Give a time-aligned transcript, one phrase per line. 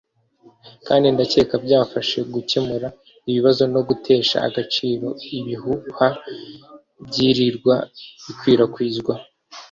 [0.87, 2.87] kandi ndakeka byafasha gukemura
[3.29, 6.07] ikibazo no gutesha agaciro ibihuha
[7.07, 7.75] byirirwa
[8.23, 9.13] bikwirakwizwa